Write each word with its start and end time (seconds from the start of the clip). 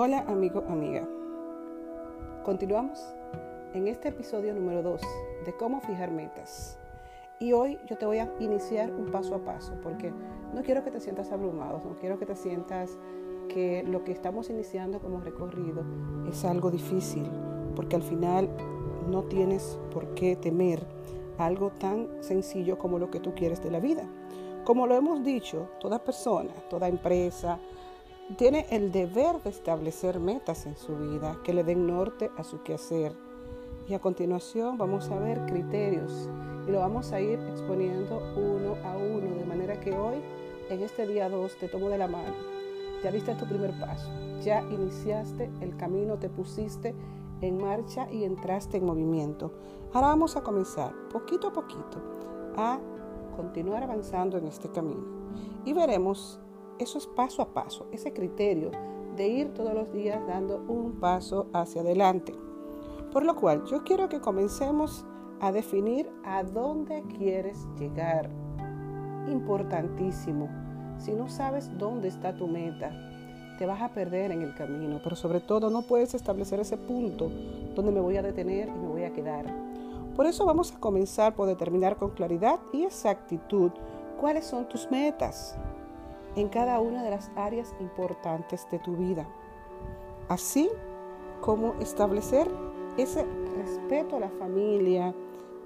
Hola 0.00 0.20
amigo, 0.28 0.62
amiga. 0.68 1.04
Continuamos 2.44 3.00
en 3.74 3.88
este 3.88 4.10
episodio 4.10 4.54
número 4.54 4.80
2 4.80 5.00
de 5.44 5.56
cómo 5.56 5.80
fijar 5.80 6.12
metas. 6.12 6.78
Y 7.40 7.52
hoy 7.52 7.80
yo 7.88 7.98
te 7.98 8.06
voy 8.06 8.18
a 8.18 8.32
iniciar 8.38 8.92
un 8.92 9.10
paso 9.10 9.34
a 9.34 9.44
paso 9.44 9.72
porque 9.82 10.12
no 10.54 10.62
quiero 10.62 10.84
que 10.84 10.92
te 10.92 11.00
sientas 11.00 11.32
abrumado, 11.32 11.82
no 11.84 11.98
quiero 11.98 12.16
que 12.16 12.26
te 12.26 12.36
sientas 12.36 12.96
que 13.48 13.82
lo 13.82 14.04
que 14.04 14.12
estamos 14.12 14.50
iniciando 14.50 15.00
como 15.00 15.18
recorrido 15.18 15.82
es 16.30 16.44
algo 16.44 16.70
difícil, 16.70 17.28
porque 17.74 17.96
al 17.96 18.02
final 18.02 18.48
no 19.10 19.24
tienes 19.24 19.80
por 19.92 20.14
qué 20.14 20.36
temer 20.36 20.80
algo 21.38 21.70
tan 21.70 22.22
sencillo 22.22 22.78
como 22.78 23.00
lo 23.00 23.10
que 23.10 23.18
tú 23.18 23.34
quieres 23.34 23.60
de 23.64 23.72
la 23.72 23.80
vida. 23.80 24.04
Como 24.62 24.86
lo 24.86 24.94
hemos 24.94 25.24
dicho, 25.24 25.70
toda 25.80 25.98
persona, 25.98 26.52
toda 26.70 26.86
empresa, 26.86 27.58
tiene 28.36 28.66
el 28.70 28.92
deber 28.92 29.42
de 29.42 29.50
establecer 29.50 30.20
metas 30.20 30.66
en 30.66 30.76
su 30.76 30.96
vida 30.96 31.38
que 31.44 31.54
le 31.54 31.64
den 31.64 31.86
norte 31.86 32.30
a 32.36 32.44
su 32.44 32.62
quehacer. 32.62 33.12
Y 33.88 33.94
a 33.94 34.00
continuación 34.00 34.76
vamos 34.76 35.08
a 35.10 35.18
ver 35.18 35.46
criterios 35.46 36.28
y 36.66 36.70
lo 36.70 36.80
vamos 36.80 37.12
a 37.12 37.20
ir 37.20 37.38
exponiendo 37.50 38.18
uno 38.36 38.76
a 38.84 38.96
uno, 38.98 39.34
de 39.34 39.46
manera 39.46 39.80
que 39.80 39.92
hoy, 39.92 40.16
en 40.68 40.82
este 40.82 41.06
día 41.06 41.30
2, 41.30 41.56
te 41.56 41.68
tomo 41.68 41.88
de 41.88 41.96
la 41.96 42.06
mano. 42.06 42.34
Ya 43.02 43.10
diste 43.10 43.34
tu 43.34 43.46
primer 43.46 43.78
paso, 43.80 44.10
ya 44.42 44.60
iniciaste 44.60 45.50
el 45.62 45.76
camino, 45.76 46.18
te 46.18 46.28
pusiste 46.28 46.94
en 47.40 47.56
marcha 47.56 48.10
y 48.12 48.24
entraste 48.24 48.76
en 48.76 48.84
movimiento. 48.84 49.52
Ahora 49.94 50.08
vamos 50.08 50.36
a 50.36 50.42
comenzar 50.42 50.92
poquito 51.10 51.48
a 51.48 51.52
poquito 51.52 52.02
a 52.56 52.78
continuar 53.36 53.84
avanzando 53.84 54.36
en 54.36 54.48
este 54.48 54.68
camino 54.68 55.04
y 55.64 55.72
veremos 55.72 56.40
eso 56.78 56.98
es 56.98 57.06
paso 57.06 57.42
a 57.42 57.52
paso, 57.52 57.86
ese 57.92 58.12
criterio 58.12 58.70
de 59.16 59.28
ir 59.28 59.54
todos 59.54 59.74
los 59.74 59.92
días 59.92 60.24
dando 60.26 60.64
un 60.68 60.92
paso 61.00 61.48
hacia 61.52 61.82
adelante. 61.82 62.34
Por 63.12 63.24
lo 63.24 63.36
cual 63.36 63.64
yo 63.64 63.82
quiero 63.82 64.08
que 64.08 64.20
comencemos 64.20 65.04
a 65.40 65.52
definir 65.52 66.08
a 66.24 66.42
dónde 66.42 67.02
quieres 67.16 67.66
llegar. 67.78 68.30
Importantísimo. 69.28 70.48
Si 70.98 71.12
no 71.12 71.28
sabes 71.28 71.76
dónde 71.78 72.08
está 72.08 72.36
tu 72.36 72.46
meta, 72.46 72.92
te 73.58 73.66
vas 73.66 73.82
a 73.82 73.92
perder 73.92 74.30
en 74.30 74.42
el 74.42 74.54
camino, 74.54 75.00
pero 75.02 75.16
sobre 75.16 75.40
todo 75.40 75.70
no 75.70 75.82
puedes 75.82 76.14
establecer 76.14 76.60
ese 76.60 76.76
punto 76.76 77.30
donde 77.74 77.92
me 77.92 78.00
voy 78.00 78.16
a 78.16 78.22
detener 78.22 78.68
y 78.68 78.78
me 78.78 78.88
voy 78.88 79.04
a 79.04 79.12
quedar. 79.12 79.46
Por 80.14 80.26
eso 80.26 80.46
vamos 80.46 80.72
a 80.72 80.80
comenzar 80.80 81.34
por 81.34 81.46
determinar 81.46 81.96
con 81.96 82.10
claridad 82.10 82.60
y 82.72 82.84
exactitud 82.84 83.70
cuáles 84.20 84.46
son 84.46 84.68
tus 84.68 84.90
metas 84.90 85.56
en 86.40 86.48
cada 86.48 86.80
una 86.80 87.02
de 87.02 87.10
las 87.10 87.30
áreas 87.36 87.74
importantes 87.80 88.66
de 88.70 88.78
tu 88.78 88.96
vida. 88.96 89.26
Así 90.28 90.68
como 91.40 91.74
establecer 91.80 92.48
ese 92.96 93.24
respeto 93.56 94.16
a 94.16 94.20
la 94.20 94.30
familia, 94.30 95.14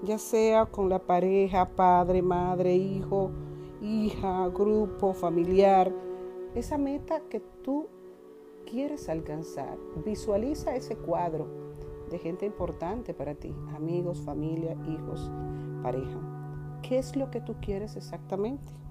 ya 0.03 0.17
sea 0.17 0.65
con 0.65 0.89
la 0.89 0.99
pareja, 0.99 1.65
padre, 1.65 2.21
madre, 2.21 2.75
hijo, 2.75 3.31
hija, 3.81 4.47
grupo, 4.49 5.13
familiar, 5.13 5.91
esa 6.55 6.77
meta 6.77 7.21
que 7.29 7.39
tú 7.63 7.87
quieres 8.65 9.09
alcanzar. 9.09 9.77
Visualiza 10.05 10.75
ese 10.75 10.95
cuadro 10.95 11.47
de 12.09 12.19
gente 12.19 12.45
importante 12.45 13.13
para 13.13 13.35
ti, 13.35 13.53
amigos, 13.75 14.21
familia, 14.21 14.75
hijos, 14.87 15.31
pareja. 15.81 16.19
¿Qué 16.81 16.97
es 16.97 17.15
lo 17.15 17.31
que 17.31 17.41
tú 17.41 17.55
quieres 17.61 17.95
exactamente? 17.95 18.82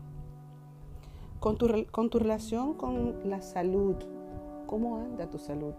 Con 1.43 1.57
tu, 1.57 2.19
relación 2.21 2.75
con 2.75 3.29
la 3.29 3.43
salud, 3.43 3.97
¿cómo 4.67 4.98
anda 4.98 5.29
tu 5.29 5.39
salud? 5.39 5.75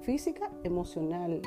Física, 0.00 0.50
emocional. 0.64 1.42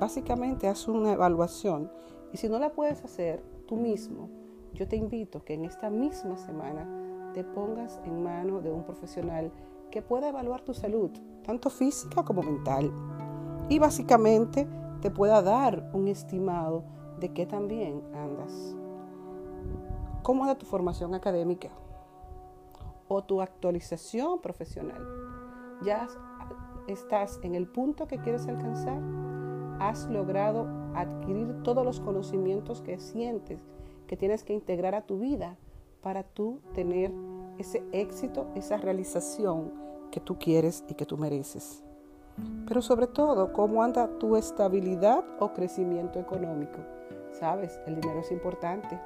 Básicamente 0.00 0.66
haz 0.66 0.88
una 0.88 1.12
evaluación 1.12 1.92
y 2.32 2.38
si 2.38 2.48
no 2.48 2.58
la 2.58 2.72
puedes 2.72 3.04
hacer 3.04 3.44
tú 3.66 3.76
mismo, 3.76 4.30
yo 4.72 4.88
te 4.88 4.96
invito 4.96 5.44
que 5.44 5.52
en 5.52 5.66
esta 5.66 5.90
misma 5.90 6.38
semana 6.38 6.88
te 7.34 7.44
pongas 7.44 8.00
en 8.06 8.22
mano 8.22 8.62
de 8.62 8.72
un 8.72 8.82
profesional 8.82 9.52
que 9.90 10.00
pueda 10.00 10.30
evaluar 10.30 10.62
tu 10.62 10.72
salud, 10.72 11.10
tanto 11.44 11.68
física 11.68 12.24
como 12.24 12.42
mental. 12.42 12.90
Y 13.68 13.78
básicamente 13.78 14.66
te 15.02 15.10
pueda 15.10 15.42
dar 15.42 15.90
un 15.92 16.08
estimado 16.08 16.82
de 17.20 17.30
qué 17.30 17.44
también 17.44 18.02
andas. 18.14 18.74
¿Cómo 20.22 20.44
anda 20.44 20.56
tu 20.56 20.64
formación 20.64 21.14
académica? 21.14 21.68
O 23.08 23.22
tu 23.24 23.40
actualización 23.40 24.40
profesional. 24.40 25.02
Ya 25.82 26.06
estás 26.86 27.40
en 27.42 27.54
el 27.54 27.66
punto 27.66 28.06
que 28.06 28.18
quieres 28.18 28.46
alcanzar. 28.46 29.00
Has 29.80 30.08
logrado 30.08 30.66
adquirir 30.94 31.62
todos 31.62 31.84
los 31.84 32.00
conocimientos 32.00 32.82
que 32.82 32.98
sientes 32.98 33.60
que 34.08 34.16
tienes 34.16 34.42
que 34.42 34.54
integrar 34.54 34.96
a 34.96 35.02
tu 35.02 35.20
vida 35.20 35.56
para 36.02 36.24
tú 36.24 36.60
tener 36.74 37.12
ese 37.58 37.84
éxito, 37.92 38.48
esa 38.56 38.78
realización 38.78 39.70
que 40.10 40.18
tú 40.18 40.38
quieres 40.38 40.84
y 40.88 40.94
que 40.94 41.06
tú 41.06 41.16
mereces. 41.16 41.84
Pero 42.66 42.80
sobre 42.82 43.06
todo, 43.06 43.52
cómo 43.52 43.82
anda 43.82 44.18
tu 44.18 44.36
estabilidad 44.36 45.24
o 45.38 45.52
crecimiento 45.52 46.18
económico. 46.18 46.78
Sabes, 47.32 47.78
el 47.86 48.00
dinero 48.00 48.20
es 48.20 48.32
importante. 48.32 48.98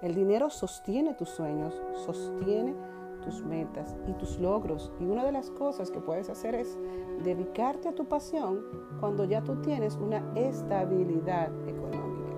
El 0.00 0.14
dinero 0.14 0.50
sostiene 0.50 1.14
tus 1.14 1.28
sueños, 1.28 1.80
sostiene 2.04 2.74
tus 3.22 3.42
metas 3.42 3.96
y 4.06 4.12
tus 4.12 4.38
logros. 4.38 4.92
Y 5.00 5.04
una 5.04 5.24
de 5.24 5.32
las 5.32 5.50
cosas 5.50 5.90
que 5.90 6.00
puedes 6.00 6.28
hacer 6.28 6.54
es 6.54 6.76
dedicarte 7.24 7.88
a 7.88 7.94
tu 7.94 8.04
pasión 8.04 8.64
cuando 9.00 9.24
ya 9.24 9.42
tú 9.42 9.56
tienes 9.62 9.96
una 9.96 10.22
estabilidad 10.34 11.48
económica. 11.66 12.32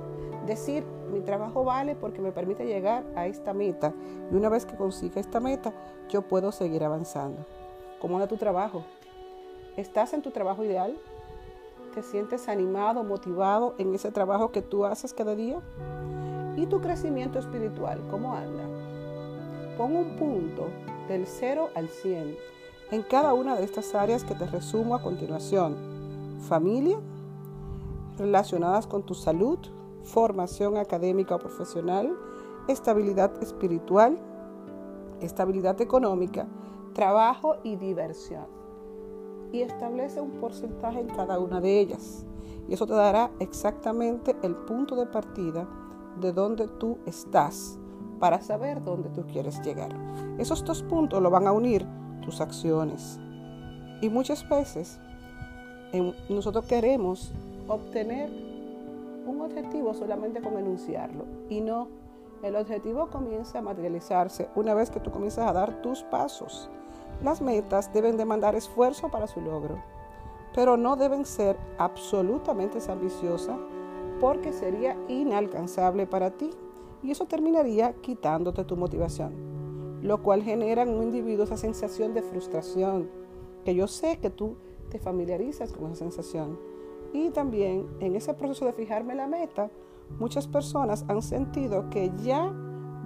Decir, 0.47 0.85
mi 1.13 1.21
trabajo 1.21 1.65
vale 1.65 1.97
porque 1.97 2.21
me 2.21 2.33
permite 2.33 2.67
llegar 2.67 3.05
a 3.17 3.27
esta 3.27 3.55
meta. 3.55 3.93
Y 4.31 4.35
una 4.35 4.49
vez 4.49 4.67
que 4.67 4.77
consiga 4.77 5.21
esta 5.21 5.41
meta, 5.41 5.73
yo 6.09 6.23
puedo 6.23 6.53
seguir 6.53 6.85
avanzando. 6.85 7.45
¿Cómo 8.01 8.17
anda 8.17 8.29
tu 8.29 8.37
trabajo? 8.37 8.85
¿Estás 9.77 10.13
en 10.13 10.23
tu 10.23 10.31
trabajo 10.31 10.63
ideal? 10.65 10.97
¿Te 11.95 12.03
sientes 12.03 12.49
animado, 12.49 13.05
motivado 13.05 13.75
en 13.79 13.95
ese 13.95 14.11
trabajo 14.11 14.51
que 14.51 14.63
tú 14.63 14.85
haces 14.85 15.15
cada 15.15 15.35
día? 15.35 15.61
¿Y 16.57 16.67
tu 16.67 16.81
crecimiento 16.81 17.39
espiritual? 17.39 18.01
¿Cómo 18.11 18.35
anda? 18.35 18.74
Pon 19.77 19.97
un 19.97 20.17
punto 20.17 20.69
del 21.09 21.27
0 21.27 21.71
al 21.75 21.89
100 21.89 22.37
en 22.93 23.03
cada 23.03 23.35
una 23.35 23.57
de 23.57 23.65
estas 23.65 23.93
áreas 23.97 24.23
que 24.23 24.37
te 24.37 24.47
resumo 24.47 24.95
a 24.95 25.03
continuación. 25.03 25.75
Familia, 26.49 27.01
relacionadas 28.17 28.87
con 28.87 29.03
tu 29.03 29.15
salud, 29.15 29.59
formación 30.05 30.77
académica 30.77 31.35
o 31.35 31.39
profesional, 31.41 32.17
estabilidad 32.69 33.43
espiritual, 33.43 34.17
estabilidad 35.21 35.81
económica, 35.81 36.47
trabajo 36.93 37.57
y 37.65 37.75
diversión. 37.75 38.47
Y 39.51 39.63
establece 39.63 40.21
un 40.21 40.39
porcentaje 40.39 41.01
en 41.01 41.09
cada 41.09 41.41
una 41.41 41.61
de 41.61 41.81
ellas. 41.81 42.25
Y 42.69 42.75
eso 42.75 42.87
te 42.87 42.93
dará 42.93 43.33
exactamente 43.41 44.37
el 44.43 44.55
punto 44.55 44.95
de 44.95 45.07
partida 45.07 45.67
de 46.21 46.33
donde 46.33 46.69
tú 46.69 46.99
estás 47.07 47.79
para 48.19 48.41
saber 48.41 48.83
dónde 48.83 49.11
tú 49.11 49.27
quieres 49.27 49.61
llegar. 49.63 49.95
Esos 50.39 50.65
dos 50.65 50.83
puntos 50.83 51.23
lo 51.23 51.31
van 51.31 51.47
a 51.47 51.53
unir 51.53 51.87
tus 52.23 52.41
acciones. 52.41 53.19
Y 54.01 54.09
muchas 54.09 54.49
veces 54.49 54.99
nosotros 56.29 56.65
queremos 56.67 57.33
obtener 57.69 58.31
un 59.27 59.41
objetivo 59.41 59.95
solamente 59.95 60.41
con 60.43 60.59
enunciarlo 60.59 61.25
y 61.49 61.61
no, 61.61 61.89
el 62.43 62.57
objetivo 62.57 63.09
comienza 63.09 63.59
a 63.59 63.63
materializarse 63.63 64.49
una 64.55 64.75
vez 64.75 64.91
que 64.91 65.01
tú 65.01 65.11
comienzas 65.11 65.49
a 65.49 65.53
dar 65.53 65.81
tus 65.81 66.03
pasos. 66.03 66.69
Las 67.23 67.41
metas 67.41 67.93
deben 67.93 68.17
demandar 68.17 68.55
esfuerzo 68.55 69.09
para 69.09 69.27
su 69.27 69.41
logro, 69.41 69.83
pero 70.55 70.77
no 70.77 70.97
deben 70.97 71.25
ser 71.25 71.57
absolutamente 71.79 72.79
ambiciosas 72.91 73.57
porque 74.21 74.53
sería 74.53 74.97
inalcanzable 75.09 76.07
para 76.07 76.31
ti 76.31 76.51
y 77.05 77.11
eso 77.11 77.27
terminaría 77.27 77.93
quitándote 78.01 78.65
tu 78.65 78.77
motivación, 78.79 80.01
lo 80.03 80.23
cual 80.23 80.43
genera 80.43 80.83
en 80.83 80.89
un 80.89 81.03
individuo 81.03 81.45
esa 81.45 81.59
sensación 81.59 82.15
de 82.15 82.23
frustración, 82.23 83.11
que 83.65 83.75
yo 83.75 83.87
sé 83.87 84.19
que 84.19 84.31
tú 84.31 84.57
te 84.89 84.99
familiarizas 84.99 85.73
con 85.73 85.93
esa 85.93 85.97
sensación. 85.97 86.59
Y 87.13 87.29
también 87.31 87.87
en 88.01 88.17
ese 88.17 88.33
proceso 88.33 88.65
de 88.65 88.73
fijarme 88.73 89.15
la 89.15 89.27
meta, 89.27 89.71
muchas 90.19 90.49
personas 90.49 91.05
han 91.09 91.21
sentido 91.21 91.91
que 91.91 92.11
ya 92.23 92.55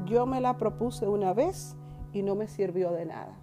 yo 0.06 0.26
me 0.26 0.40
la 0.40 0.56
propuse 0.56 1.08
una 1.08 1.34
vez 1.34 1.76
y 2.12 2.22
no 2.22 2.36
me 2.36 2.46
sirvió 2.46 2.92
de 2.92 3.04
nada. 3.04 3.36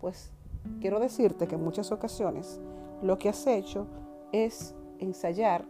Pues 0.00 0.32
quiero 0.80 0.98
decirte 0.98 1.46
que 1.46 1.54
en 1.54 1.64
muchas 1.64 1.92
ocasiones 1.92 2.60
lo 3.02 3.18
que 3.18 3.28
has 3.28 3.46
hecho 3.46 3.86
es 4.32 4.74
ensayar 4.98 5.64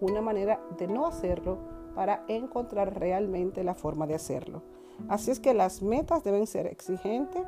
una 0.00 0.20
manera 0.20 0.60
de 0.78 0.86
no 0.86 1.06
hacerlo 1.06 1.79
para 1.94 2.24
encontrar 2.28 2.98
realmente 2.98 3.64
la 3.64 3.74
forma 3.74 4.06
de 4.06 4.14
hacerlo. 4.14 4.62
Así 5.08 5.30
es 5.30 5.40
que 5.40 5.54
las 5.54 5.82
metas 5.82 6.24
deben 6.24 6.46
ser 6.46 6.66
exigentes, 6.66 7.42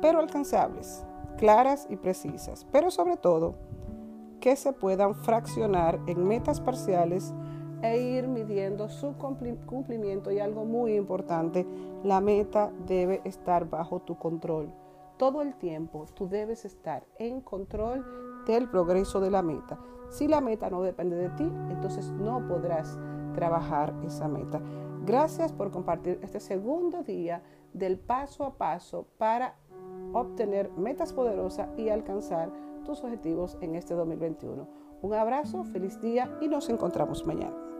pero 0.00 0.18
alcanzables. 0.18 1.04
claras 1.38 1.88
y 1.90 1.96
precisas, 1.96 2.64
pero 2.70 2.92
sobre 2.92 3.16
todo 3.16 3.56
que 4.40 4.54
se 4.54 4.72
puedan 4.72 5.14
fraccionar 5.14 5.98
en 6.06 6.22
metas 6.22 6.60
parciales 6.60 7.34
e 7.82 7.98
ir 8.00 8.28
midiendo 8.28 8.88
su 8.88 9.14
cumplimiento 9.14 10.30
y 10.30 10.38
algo 10.38 10.64
muy 10.64 10.94
importante, 10.94 11.66
la 12.02 12.20
meta 12.20 12.70
debe 12.86 13.20
estar 13.24 13.68
bajo 13.68 14.00
tu 14.00 14.16
control. 14.16 14.72
Todo 15.16 15.42
el 15.42 15.54
tiempo 15.54 16.06
tú 16.14 16.28
debes 16.28 16.64
estar 16.64 17.04
en 17.18 17.40
control 17.40 18.04
del 18.46 18.68
progreso 18.68 19.20
de 19.20 19.30
la 19.30 19.42
meta. 19.42 19.78
Si 20.10 20.28
la 20.28 20.40
meta 20.40 20.70
no 20.70 20.82
depende 20.82 21.16
de 21.16 21.30
ti, 21.30 21.50
entonces 21.70 22.10
no 22.12 22.46
podrás 22.46 22.98
trabajar 23.34 23.94
esa 24.04 24.28
meta. 24.28 24.60
Gracias 25.04 25.52
por 25.52 25.70
compartir 25.70 26.18
este 26.22 26.40
segundo 26.40 27.02
día 27.02 27.42
del 27.72 27.98
paso 27.98 28.44
a 28.44 28.56
paso 28.56 29.06
para 29.18 29.56
obtener 30.12 30.70
metas 30.76 31.12
poderosas 31.12 31.68
y 31.76 31.90
alcanzar 31.90 32.50
tus 32.84 33.02
objetivos 33.02 33.58
en 33.60 33.74
este 33.74 33.94
2021. 33.94 34.66
Un 35.02 35.14
abrazo, 35.14 35.64
feliz 35.64 36.00
día 36.00 36.38
y 36.40 36.48
nos 36.48 36.68
encontramos 36.70 37.26
mañana. 37.26 37.73